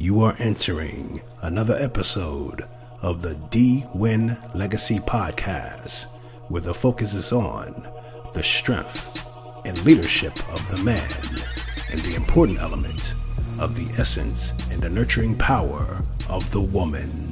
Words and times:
You 0.00 0.22
are 0.22 0.34
entering 0.38 1.20
another 1.42 1.76
episode 1.76 2.64
of 3.02 3.20
the 3.20 3.34
D 3.50 3.84
Win 3.94 4.34
Legacy 4.54 4.98
Podcast, 4.98 6.06
where 6.48 6.62
the 6.62 6.72
focus 6.72 7.12
is 7.12 7.34
on 7.34 7.86
the 8.32 8.42
strength 8.42 9.22
and 9.66 9.76
leadership 9.84 10.32
of 10.54 10.66
the 10.70 10.82
man 10.82 11.12
and 11.90 12.00
the 12.00 12.14
important 12.14 12.60
element 12.60 13.14
of 13.58 13.76
the 13.76 13.92
essence 14.00 14.54
and 14.72 14.80
the 14.80 14.88
nurturing 14.88 15.36
power 15.36 16.00
of 16.30 16.50
the 16.50 16.62
woman. 16.62 17.29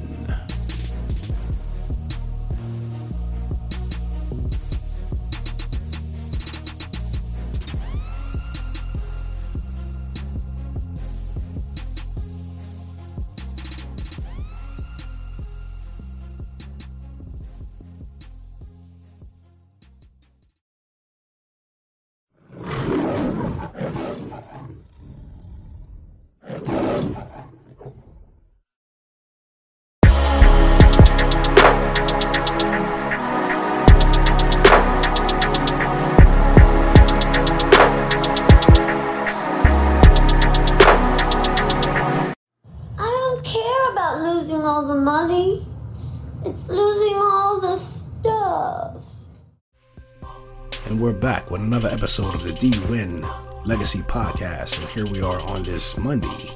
And 50.88 50.98
we're 50.98 51.12
back 51.12 51.50
with 51.50 51.60
another 51.60 51.90
episode 51.90 52.34
of 52.34 52.42
the 52.42 52.54
D 52.54 52.72
Win 52.88 53.22
Legacy 53.66 53.98
Podcast. 53.98 54.78
And 54.78 54.88
here 54.88 55.06
we 55.06 55.20
are 55.20 55.38
on 55.38 55.62
this 55.62 55.98
Monday, 55.98 56.48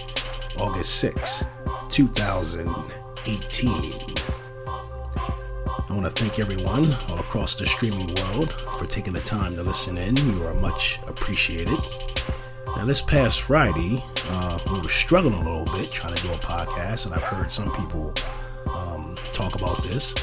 August 0.57 0.95
6, 1.01 1.45
2018. 1.91 4.17
I 5.67 5.85
want 5.91 6.07
to 6.07 6.11
thank 6.11 6.39
everyone 6.39 6.95
all 7.11 7.21
across 7.21 7.57
the 7.57 7.67
streaming 7.67 8.15
world 8.15 8.51
for 8.79 8.87
taking 8.87 9.13
the 9.13 9.21
time 9.21 9.55
to 9.57 9.63
listen 9.63 9.99
in. 9.99 10.17
You 10.17 10.47
are 10.47 10.55
much 10.55 10.99
appreciated. 11.07 11.79
Now, 12.75 12.87
this 12.87 13.03
past 13.03 13.43
Friday, 13.43 14.03
uh, 14.29 14.61
we 14.73 14.81
were 14.81 14.89
struggling 14.89 15.35
a 15.35 15.45
little 15.45 15.67
bit 15.77 15.93
trying 15.93 16.15
to 16.15 16.23
do 16.23 16.33
a 16.33 16.39
podcast, 16.39 17.05
and 17.05 17.15
I've 17.15 17.23
heard 17.23 17.53
some 17.53 17.71
people 17.73 18.15
um, 18.73 19.19
talk 19.35 19.57
about 19.57 19.83
this. 19.83 20.15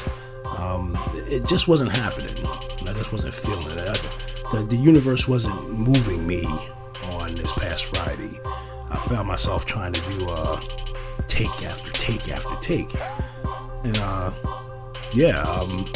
Um, 0.44 0.98
it 1.14 1.46
just 1.46 1.68
wasn't 1.68 1.92
happening. 1.92 2.44
Just 3.00 3.12
wasn't 3.12 3.32
feeling 3.32 3.78
it. 3.78 3.78
I, 3.78 3.96
the, 4.50 4.62
the 4.68 4.76
universe 4.76 5.26
wasn't 5.26 5.70
moving 5.70 6.26
me 6.26 6.44
on 7.04 7.34
this 7.34 7.50
past 7.52 7.86
Friday. 7.86 8.38
I 8.44 9.02
found 9.08 9.26
myself 9.26 9.64
trying 9.64 9.94
to 9.94 10.00
do 10.02 10.28
uh, 10.28 10.60
take 11.26 11.62
after 11.62 11.90
take 11.92 12.28
after 12.28 12.54
take. 12.56 12.94
And 13.84 13.96
uh, 13.96 14.32
yeah, 15.14 15.40
um, 15.44 15.90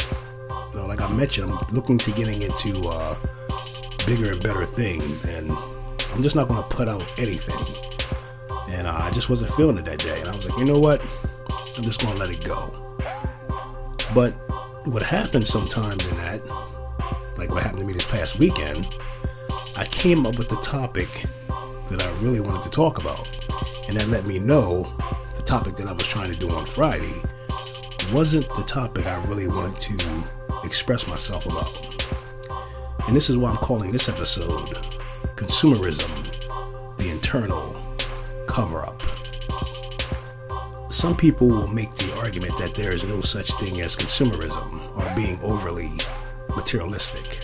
you 0.73 0.79
know, 0.79 0.87
like 0.87 0.99
I 0.99 1.07
mentioned, 1.09 1.51
I'm 1.51 1.75
looking 1.75 1.99
to 1.99 2.11
getting 2.13 2.41
into 2.41 2.87
uh, 2.87 3.15
bigger 4.07 4.31
and 4.31 4.41
better 4.41 4.65
things, 4.65 5.25
and 5.25 5.51
I'm 6.11 6.23
just 6.23 6.35
not 6.35 6.47
going 6.47 6.63
to 6.63 6.67
put 6.67 6.89
out 6.89 7.07
anything. 7.19 7.75
And 8.69 8.87
uh, 8.87 8.97
I 8.99 9.11
just 9.11 9.29
wasn't 9.29 9.53
feeling 9.53 9.77
it 9.77 9.85
that 9.85 9.99
day, 9.99 10.21
and 10.21 10.27
I 10.27 10.35
was 10.35 10.49
like, 10.49 10.57
you 10.57 10.65
know 10.65 10.79
what? 10.79 11.03
I'm 11.77 11.83
just 11.83 12.01
going 12.01 12.13
to 12.13 12.19
let 12.19 12.31
it 12.31 12.43
go. 12.43 12.97
But 14.15 14.31
what 14.87 15.03
happens 15.03 15.49
sometimes 15.49 16.03
in 16.07 16.17
that, 16.17 16.41
what 17.55 17.63
happened 17.63 17.79
to 17.79 17.87
me 17.87 17.93
this 17.93 18.03
past 18.03 18.37
weekend, 18.37 18.85
I 19.77 19.85
came 19.85 20.25
up 20.25 20.37
with 20.37 20.49
the 20.49 20.57
topic 20.57 21.07
that 21.89 22.01
I 22.01 22.11
really 22.19 22.41
wanted 22.41 22.61
to 22.63 22.69
talk 22.69 22.99
about, 22.99 23.25
and 23.87 23.95
that 23.95 24.09
let 24.09 24.25
me 24.25 24.39
know 24.39 24.93
the 25.37 25.41
topic 25.41 25.77
that 25.77 25.87
I 25.87 25.93
was 25.93 26.05
trying 26.05 26.29
to 26.29 26.35
do 26.35 26.49
on 26.49 26.65
Friday 26.65 27.13
wasn't 28.11 28.53
the 28.55 28.63
topic 28.63 29.05
I 29.05 29.23
really 29.27 29.47
wanted 29.47 29.79
to 29.79 30.23
express 30.65 31.07
myself 31.07 31.45
about. 31.45 32.03
And 33.07 33.15
this 33.15 33.29
is 33.29 33.37
why 33.37 33.51
I'm 33.51 33.57
calling 33.57 33.89
this 33.89 34.09
episode 34.09 34.75
Consumerism, 35.37 36.97
the 36.97 37.09
Internal 37.09 37.73
Cover 38.47 38.81
Up. 38.81 39.01
Some 40.91 41.15
people 41.15 41.47
will 41.47 41.69
make 41.69 41.91
the 41.91 42.13
argument 42.17 42.57
that 42.57 42.75
there 42.75 42.91
is 42.91 43.05
no 43.05 43.21
such 43.21 43.49
thing 43.53 43.79
as 43.79 43.95
consumerism 43.95 44.93
or 44.97 45.15
being 45.15 45.39
overly 45.41 45.91
materialistic. 46.55 47.39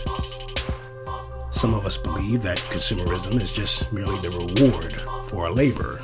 Some 1.50 1.74
of 1.74 1.86
us 1.86 1.96
believe 1.96 2.42
that 2.42 2.58
consumerism 2.70 3.40
is 3.40 3.52
just 3.52 3.92
merely 3.92 4.18
the 4.20 4.30
reward 4.30 5.00
for 5.26 5.44
our 5.44 5.52
labor. 5.52 6.00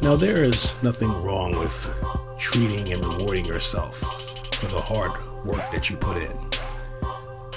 Now, 0.00 0.14
there 0.14 0.44
is 0.44 0.80
nothing 0.82 1.10
wrong 1.22 1.58
with 1.58 1.92
treating 2.38 2.92
and 2.92 3.04
rewarding 3.04 3.44
yourself 3.44 3.98
for 4.56 4.66
the 4.66 4.80
hard 4.80 5.12
work 5.44 5.72
that 5.72 5.90
you 5.90 5.96
put 5.96 6.18
in. 6.18 6.38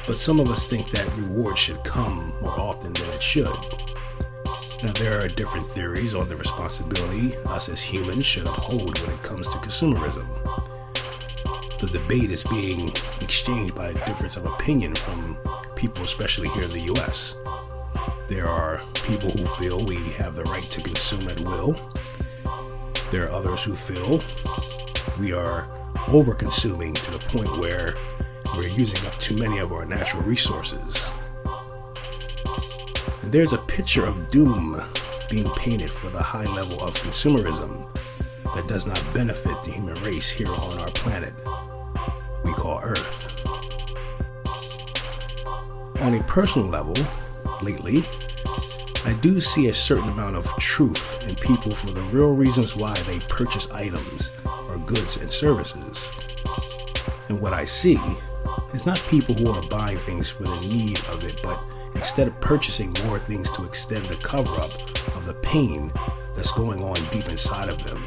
But 0.07 0.17
some 0.17 0.39
of 0.39 0.49
us 0.49 0.67
think 0.67 0.89
that 0.91 1.15
reward 1.15 1.57
should 1.57 1.83
come 1.83 2.33
more 2.41 2.59
often 2.59 2.93
than 2.93 3.09
it 3.09 3.21
should. 3.21 3.55
Now, 4.83 4.93
there 4.93 5.21
are 5.21 5.27
different 5.27 5.67
theories 5.67 6.15
on 6.15 6.27
the 6.27 6.35
responsibility 6.35 7.35
us 7.45 7.69
as 7.69 7.83
humans 7.83 8.25
should 8.25 8.47
uphold 8.47 8.97
when 8.99 9.11
it 9.11 9.21
comes 9.21 9.47
to 9.49 9.59
consumerism. 9.59 10.40
The 11.81 11.87
debate 11.87 12.29
is 12.29 12.43
being 12.43 12.93
exchanged 13.21 13.73
by 13.73 13.87
a 13.87 14.05
difference 14.05 14.37
of 14.37 14.45
opinion 14.45 14.93
from 14.93 15.35
people, 15.75 16.03
especially 16.03 16.47
here 16.49 16.65
in 16.65 16.71
the 16.71 16.93
US. 16.93 17.37
There 18.27 18.47
are 18.47 18.83
people 18.93 19.31
who 19.31 19.47
feel 19.47 19.83
we 19.83 19.95
have 20.19 20.35
the 20.35 20.43
right 20.43 20.69
to 20.69 20.81
consume 20.83 21.27
at 21.27 21.39
will. 21.39 21.73
There 23.09 23.25
are 23.25 23.31
others 23.31 23.63
who 23.63 23.73
feel 23.73 24.21
we 25.19 25.33
are 25.33 25.67
over 26.09 26.35
consuming 26.35 26.93
to 26.93 27.09
the 27.09 27.17
point 27.17 27.57
where 27.57 27.95
we're 28.55 28.67
using 28.67 29.03
up 29.07 29.17
too 29.17 29.35
many 29.35 29.57
of 29.57 29.71
our 29.71 29.83
natural 29.83 30.21
resources. 30.21 31.11
And 33.23 33.31
there's 33.31 33.53
a 33.53 33.57
picture 33.57 34.05
of 34.05 34.27
doom 34.27 34.79
being 35.31 35.49
painted 35.55 35.91
for 35.91 36.11
the 36.11 36.21
high 36.21 36.45
level 36.53 36.79
of 36.83 36.93
consumerism 36.97 37.91
that 38.53 38.67
does 38.67 38.85
not 38.85 39.01
benefit 39.15 39.63
the 39.63 39.71
human 39.71 39.99
race 40.03 40.29
here 40.29 40.47
on 40.47 40.77
our 40.77 40.91
planet 40.91 41.33
we 42.43 42.53
call 42.53 42.79
Earth. 42.83 43.31
On 46.01 46.13
a 46.13 46.23
personal 46.23 46.67
level, 46.67 46.95
lately, 47.61 48.03
I 49.05 49.13
do 49.21 49.39
see 49.39 49.67
a 49.67 49.73
certain 49.73 50.09
amount 50.09 50.35
of 50.35 50.45
truth 50.57 51.21
in 51.23 51.35
people 51.35 51.73
for 51.73 51.91
the 51.91 52.03
real 52.03 52.35
reasons 52.35 52.75
why 52.75 52.93
they 53.03 53.19
purchase 53.21 53.69
items 53.71 54.35
or 54.69 54.77
goods 54.79 55.17
and 55.17 55.31
services. 55.31 56.09
And 57.29 57.39
what 57.39 57.53
I 57.53 57.65
see 57.65 57.99
is 58.73 58.85
not 58.85 58.99
people 59.07 59.35
who 59.35 59.49
are 59.49 59.67
buying 59.69 59.97
things 59.99 60.29
for 60.29 60.43
the 60.43 60.61
need 60.61 60.99
of 61.09 61.23
it, 61.23 61.39
but 61.41 61.61
instead 61.95 62.27
of 62.27 62.39
purchasing 62.41 62.93
more 63.05 63.19
things 63.19 63.51
to 63.51 63.65
extend 63.65 64.07
the 64.07 64.17
cover 64.17 64.53
up 64.55 64.71
of 65.15 65.25
the 65.25 65.35
pain 65.35 65.91
that's 66.35 66.51
going 66.51 66.83
on 66.83 67.03
deep 67.11 67.27
inside 67.29 67.69
of 67.69 67.83
them. 67.83 68.05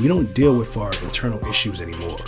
We 0.00 0.06
don't 0.06 0.32
deal 0.32 0.54
with 0.54 0.76
our 0.76 0.92
internal 1.02 1.44
issues 1.48 1.80
anymore. 1.80 2.24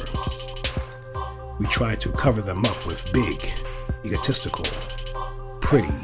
We 1.60 1.66
try 1.66 1.94
to 1.94 2.10
cover 2.10 2.42
them 2.42 2.64
up 2.64 2.84
with 2.84 3.04
big, 3.12 3.48
egotistical, 4.04 4.66
pretty, 5.60 5.94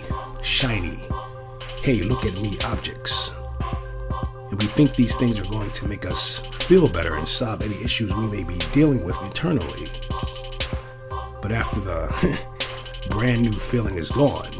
shiny, 0.43 0.97
hey, 1.82 2.03
look 2.03 2.25
at 2.25 2.34
me 2.34 2.56
objects. 2.65 3.32
And 4.50 4.62
we 4.62 4.69
think 4.69 4.94
these 4.94 5.17
things 5.17 5.40
are 5.40 5.44
going 5.46 5.73
to 5.73 5.88
make 5.88 6.06
us 6.06 6.38
feel 6.52 6.88
better 6.88 7.17
and 7.17 7.26
solve 7.26 7.62
any 7.62 7.82
issues 7.82 8.14
we 8.14 8.29
may 8.29 8.44
be 8.44 8.58
dealing 8.70 9.02
with 9.02 9.20
internally. 9.23 9.88
But 11.43 11.50
after 11.50 11.81
the 11.81 12.38
brand 13.11 13.43
new 13.43 13.58
feeling 13.58 13.96
is 13.96 14.11
gone, 14.11 14.56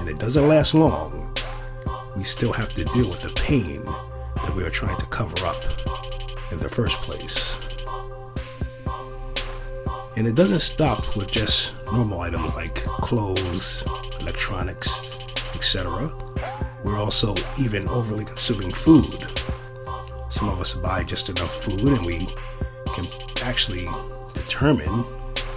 and 0.00 0.08
it 0.08 0.18
doesn't 0.18 0.48
last 0.48 0.74
long, 0.74 1.36
we 2.16 2.24
still 2.24 2.52
have 2.52 2.74
to 2.74 2.82
deal 2.86 3.08
with 3.08 3.22
the 3.22 3.30
pain 3.30 3.84
that 4.42 4.56
we 4.56 4.64
are 4.64 4.70
trying 4.70 4.98
to 4.98 5.06
cover 5.06 5.46
up 5.46 5.91
in 6.52 6.58
the 6.58 6.68
first 6.68 6.98
place. 6.98 7.58
And 10.16 10.26
it 10.26 10.34
doesn't 10.34 10.60
stop 10.60 11.16
with 11.16 11.30
just 11.30 11.74
normal 11.86 12.20
items 12.20 12.54
like 12.54 12.74
clothes, 12.74 13.82
electronics, 14.20 15.18
etc. 15.54 16.12
We're 16.84 16.98
also 16.98 17.34
even 17.58 17.88
overly 17.88 18.26
consuming 18.26 18.72
food. 18.72 19.26
Some 20.28 20.48
of 20.48 20.60
us 20.60 20.74
buy 20.74 21.04
just 21.04 21.30
enough 21.30 21.64
food 21.64 21.80
and 21.80 22.04
we 22.04 22.28
can 22.94 23.06
actually 23.40 23.88
determine 24.34 25.04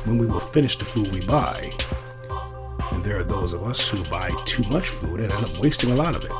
when 0.06 0.18
we 0.18 0.28
will 0.28 0.40
finish 0.40 0.78
the 0.78 0.86
food 0.86 1.12
we 1.12 1.26
buy. 1.26 1.72
And 2.92 3.04
there 3.04 3.20
are 3.20 3.24
those 3.24 3.54
of 3.54 3.64
us 3.64 3.90
who 3.90 4.04
buy 4.06 4.32
too 4.46 4.64
much 4.64 4.88
food 4.88 5.20
and 5.20 5.32
end 5.32 5.46
up 5.46 5.60
wasting 5.60 5.92
a 5.92 5.96
lot 5.96 6.16
of 6.16 6.24
it. 6.24 6.32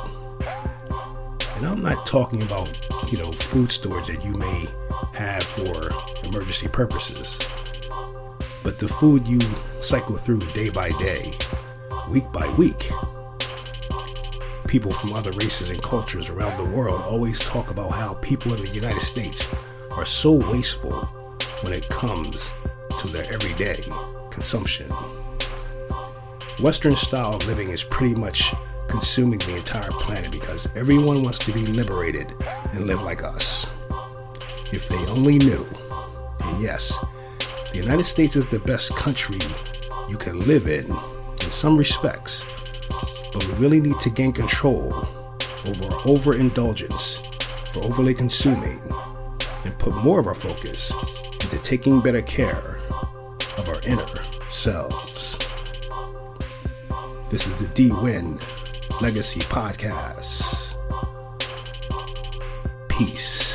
And 1.56 1.66
I'm 1.66 1.82
not 1.82 2.06
talking 2.06 2.42
about, 2.42 2.68
you 3.10 3.18
know, 3.18 3.32
food 3.32 3.70
stores 3.70 4.08
that 4.08 4.24
you 4.24 4.32
may 4.34 4.66
have 5.14 5.42
for 5.42 5.90
emergency 6.24 6.68
purposes, 6.68 7.38
but 8.64 8.78
the 8.78 8.88
food 8.88 9.26
you 9.28 9.40
cycle 9.80 10.16
through 10.16 10.40
day 10.52 10.68
by 10.70 10.90
day, 10.92 11.38
week 12.10 12.30
by 12.32 12.48
week. 12.54 12.90
People 14.66 14.92
from 14.92 15.12
other 15.12 15.32
races 15.32 15.70
and 15.70 15.80
cultures 15.82 16.28
around 16.28 16.56
the 16.56 16.76
world 16.76 17.00
always 17.02 17.38
talk 17.40 17.70
about 17.70 17.92
how 17.92 18.14
people 18.14 18.52
in 18.54 18.60
the 18.60 18.68
United 18.68 19.02
States 19.02 19.46
are 19.92 20.04
so 20.04 20.32
wasteful 20.50 21.04
when 21.60 21.72
it 21.72 21.88
comes 21.88 22.52
to 22.98 23.08
their 23.08 23.32
everyday 23.32 23.82
consumption. 24.30 24.90
Western 26.60 26.96
style 26.96 27.34
of 27.34 27.44
living 27.44 27.70
is 27.70 27.84
pretty 27.84 28.14
much 28.14 28.52
consuming 28.96 29.38
the 29.40 29.54
entire 29.54 29.92
planet 29.92 30.30
because 30.30 30.66
everyone 30.74 31.22
wants 31.22 31.38
to 31.38 31.52
be 31.52 31.66
liberated 31.66 32.34
and 32.72 32.86
live 32.86 33.02
like 33.02 33.22
us. 33.22 33.68
If 34.72 34.88
they 34.88 34.96
only 35.08 35.36
knew. 35.36 35.66
And 36.40 36.62
yes, 36.62 36.98
the 37.72 37.76
United 37.76 38.04
States 38.04 38.36
is 38.36 38.46
the 38.46 38.58
best 38.60 38.96
country 38.96 39.38
you 40.08 40.16
can 40.16 40.40
live 40.40 40.66
in 40.66 40.86
in 41.42 41.50
some 41.50 41.76
respects, 41.76 42.46
but 43.34 43.44
we 43.44 43.52
really 43.56 43.80
need 43.82 43.98
to 43.98 44.08
gain 44.08 44.32
control 44.32 45.06
over 45.66 45.84
our 45.84 46.00
overindulgence 46.06 47.22
for 47.72 47.82
overly 47.82 48.14
consuming 48.14 48.80
and 49.66 49.78
put 49.78 49.94
more 49.96 50.20
of 50.20 50.26
our 50.26 50.34
focus 50.34 50.90
into 51.42 51.58
taking 51.58 52.00
better 52.00 52.22
care 52.22 52.78
of 53.58 53.68
our 53.68 53.82
inner 53.82 54.08
selves. 54.48 55.38
This 57.28 57.46
is 57.46 57.56
the 57.58 57.68
D 57.74 57.92
Win 57.92 58.38
Legacy 59.00 59.40
Podcast. 59.40 60.74
Peace. 62.88 63.45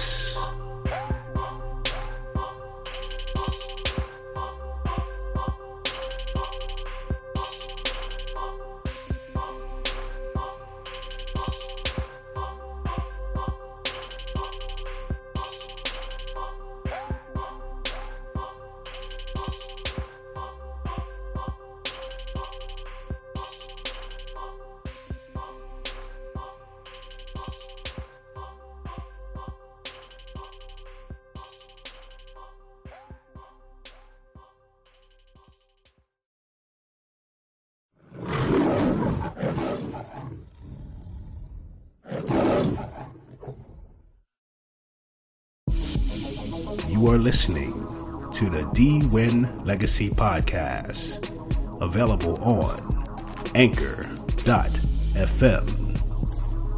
You 47.01 47.07
are 47.07 47.17
listening 47.17 47.73
to 48.31 48.47
the 48.51 48.69
D 48.75 49.03
Win 49.07 49.65
Legacy 49.65 50.11
Podcast, 50.11 51.31
available 51.81 52.39
on 52.43 52.77
Anchor.fm, 53.55 54.05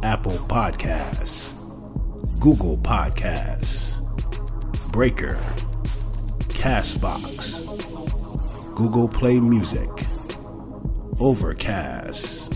Apple 0.02 0.38
Podcasts, 0.48 1.52
Google 2.40 2.78
Podcasts, 2.78 4.00
Breaker, 4.92 5.38
Castbox, 6.54 7.60
Google 8.74 9.08
Play 9.08 9.38
Music, 9.38 9.90
Overcast, 11.20 12.50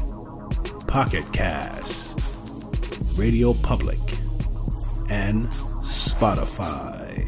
Pocket 0.87 1.31
Cast, 1.35 2.19
Radio 3.19 3.53
Public, 3.53 4.00
and 5.11 5.49
Spotify. 5.82 7.28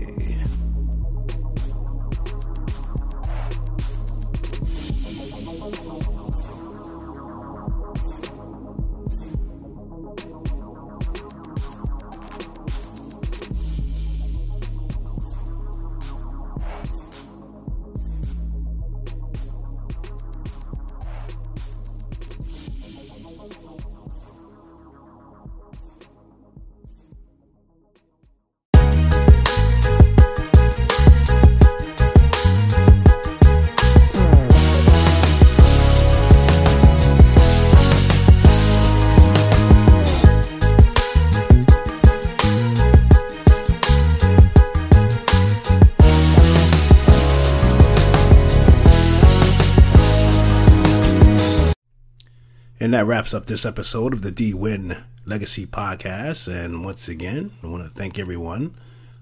And 52.91 52.97
that 52.97 53.07
wraps 53.07 53.33
up 53.33 53.47
this 53.47 53.65
episode 53.65 54.13
of 54.13 54.23
the 54.23 54.33
D 54.33 54.53
Win 54.53 54.97
Legacy 55.25 55.65
Podcast. 55.65 56.53
And 56.53 56.85
once 56.85 57.09
again, 57.09 57.53
I 57.63 57.69
want 57.69 57.85
to 57.85 57.89
thank 57.89 58.19
everyone 58.19 58.75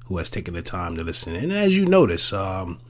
who 0.07 0.17
has 0.17 0.31
taken 0.31 0.55
the 0.55 0.63
time 0.63 0.97
to 0.97 1.05
listen. 1.05 1.37
And 1.37 1.53
as 1.53 1.77
you 1.77 1.85
notice, 1.85 2.33
um, 2.33 2.81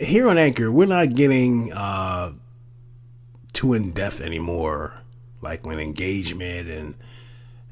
here 0.00 0.28
on 0.28 0.38
Anchor, 0.38 0.72
we're 0.72 0.86
not 0.86 1.14
getting 1.14 1.72
uh, 1.72 2.32
too 3.52 3.72
in 3.72 3.92
depth 3.92 4.20
anymore, 4.20 4.94
like 5.40 5.64
when 5.64 5.78
engagement 5.78 6.68
and 6.68 6.94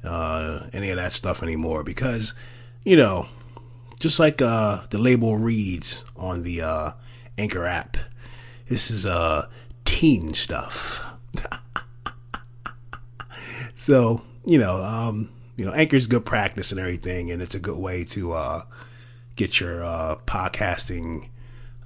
uh, 0.05 0.69
any 0.73 0.91
of 0.91 0.99
that 0.99 1.11
stuff 1.11 1.43
anymore, 1.43 1.83
because, 1.83 2.33
you 2.85 2.97
know, 2.97 3.27
just 3.99 4.21
like 4.21 4.41
uh, 4.41 4.83
the 4.91 4.99
label 4.99 5.37
reads 5.37 6.05
on 6.17 6.45
the 6.45 6.63
uh, 6.63 6.93
Anchor 7.37 7.67
app, 7.67 7.97
this 8.69 8.89
is 8.89 9.05
uh, 9.05 9.49
teen 9.85 10.33
stuff. 10.33 11.05
So 13.79 14.23
you 14.45 14.59
know, 14.59 14.83
um, 14.83 15.31
you 15.57 15.65
know, 15.65 15.73
Anchor's 15.73 16.09
good 16.09 16.25
practice 16.25 16.73
and 16.73 16.81
everything, 16.81 17.31
and 17.31 17.41
it's 17.41 17.55
a 17.55 17.61
good 17.61 17.79
way 17.79 18.03
to 18.07 18.33
uh, 18.33 18.63
get 19.37 19.61
your 19.61 19.85
uh, 19.85 20.17
podcasting 20.27 21.29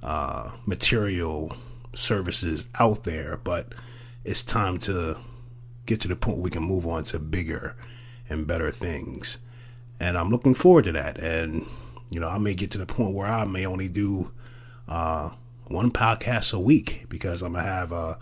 uh, 0.01 0.51
material 0.65 1.55
services 1.93 2.65
out 2.79 3.03
there. 3.03 3.37
But 3.37 3.73
it's 4.23 4.41
time 4.41 4.79
to 4.79 5.19
get 5.85 6.01
to 6.01 6.07
the 6.07 6.15
point 6.15 6.37
where 6.37 6.45
we 6.45 6.49
can 6.49 6.63
move 6.63 6.87
on 6.87 7.03
to 7.03 7.19
bigger 7.19 7.75
and 8.27 8.47
better 8.47 8.71
things, 8.71 9.37
and 9.99 10.17
I'm 10.17 10.31
looking 10.31 10.55
forward 10.55 10.85
to 10.85 10.93
that. 10.93 11.19
And 11.19 11.67
you 12.09 12.19
know, 12.19 12.27
I 12.27 12.39
may 12.39 12.55
get 12.55 12.71
to 12.71 12.79
the 12.79 12.87
point 12.87 13.13
where 13.13 13.27
I 13.27 13.45
may 13.45 13.67
only 13.67 13.87
do 13.87 14.31
uh, 14.87 15.29
one 15.65 15.91
podcast 15.91 16.55
a 16.55 16.59
week 16.59 17.05
because 17.07 17.43
I'm 17.43 17.53
gonna 17.53 17.65
have 17.65 17.91
a 17.91 18.17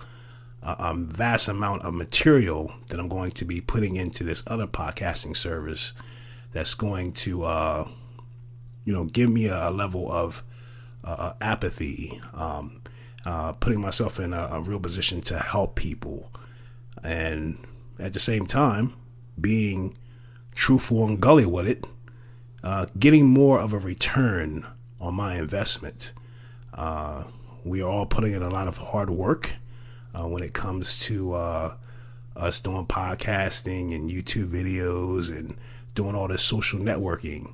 a, 0.63 0.75
a 0.79 0.93
vast 0.95 1.47
amount 1.47 1.83
of 1.83 1.93
material 1.93 2.73
that 2.87 2.99
I'm 2.99 3.09
going 3.09 3.31
to 3.31 3.45
be 3.45 3.61
putting 3.61 3.95
into 3.95 4.23
this 4.23 4.43
other 4.47 4.67
podcasting 4.67 5.35
service 5.35 5.93
that's 6.53 6.73
going 6.73 7.13
to, 7.13 7.43
uh, 7.43 7.87
you 8.83 8.93
know, 8.93 9.05
give 9.05 9.29
me 9.29 9.47
a, 9.47 9.69
level 9.69 10.11
of 10.11 10.43
uh, 11.03 11.33
apathy, 11.41 12.21
um, 12.33 12.81
uh, 13.25 13.53
putting 13.53 13.81
myself 13.81 14.19
in 14.19 14.33
a, 14.33 14.49
a, 14.51 14.61
real 14.61 14.79
position 14.79 15.21
to 15.21 15.37
help 15.37 15.75
people, 15.75 16.31
and 17.03 17.57
at 17.99 18.13
the 18.13 18.19
same 18.19 18.45
time 18.45 18.93
being 19.39 19.97
truthful 20.53 21.05
and 21.05 21.19
gully 21.21 21.45
with 21.45 21.67
it, 21.67 21.85
uh, 22.63 22.85
getting 22.99 23.27
more 23.27 23.59
of 23.59 23.73
a 23.73 23.79
return 23.79 24.65
on 24.99 25.15
my 25.15 25.37
investment. 25.37 26.11
Uh, 26.73 27.23
we 27.63 27.81
are 27.81 27.89
all 27.89 28.05
putting 28.05 28.33
in 28.33 28.41
a 28.41 28.49
lot 28.49 28.67
of 28.67 28.77
hard 28.77 29.09
work 29.09 29.53
uh, 30.13 30.27
when 30.27 30.43
it 30.43 30.53
comes 30.53 30.99
to 30.99 31.33
uh, 31.33 31.75
us 32.35 32.59
doing 32.59 32.85
podcasting 32.85 33.93
and 33.95 34.09
YouTube 34.09 34.49
videos 34.49 35.29
and 35.29 35.55
doing 35.95 36.15
all 36.15 36.27
this 36.27 36.43
social 36.43 36.79
networking. 36.79 37.53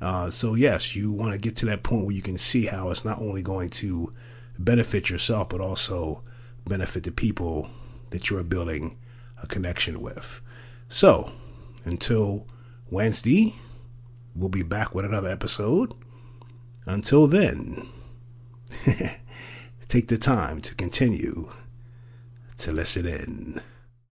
Uh, 0.00 0.28
so, 0.28 0.54
yes, 0.54 0.94
you 0.94 1.12
want 1.12 1.32
to 1.32 1.38
get 1.38 1.56
to 1.56 1.66
that 1.66 1.82
point 1.82 2.04
where 2.04 2.14
you 2.14 2.22
can 2.22 2.38
see 2.38 2.66
how 2.66 2.90
it's 2.90 3.04
not 3.04 3.20
only 3.20 3.42
going 3.42 3.70
to 3.70 4.12
benefit 4.58 5.08
yourself, 5.08 5.48
but 5.48 5.60
also 5.60 6.22
benefit 6.66 7.02
the 7.04 7.12
people 7.12 7.70
that 8.10 8.30
you're 8.30 8.42
building 8.42 8.96
a 9.42 9.46
connection 9.46 10.00
with. 10.00 10.40
So, 10.88 11.32
until 11.84 12.46
Wednesday, 12.90 13.56
we'll 14.34 14.48
be 14.48 14.62
back 14.62 14.94
with 14.94 15.04
another 15.04 15.28
episode. 15.28 15.94
Until 16.86 17.26
then, 17.26 17.88
take 19.88 20.08
the 20.08 20.18
time 20.18 20.60
to 20.60 20.74
continue 20.74 21.50
to 22.64 22.72
listen 22.72 23.06
in. 23.06 23.60